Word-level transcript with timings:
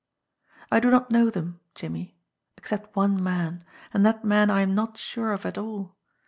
I 0.71 0.79
do 0.79 0.89
not 0.89 1.11
know 1.11 1.29
them, 1.29 1.59
Jimmie 1.75 2.17
except 2.57 2.95
one 2.95 3.23
man, 3.23 3.63
and 3.93 4.03
that 4.03 4.25
man 4.25 4.49
I 4.49 4.61
am 4.61 4.73
not 4.73 4.97
sure 4.97 5.31
of 5.31 5.45
at 5.45 5.59
all. 5.59 5.95